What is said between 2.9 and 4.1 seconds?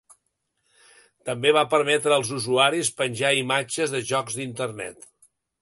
penjar imatges de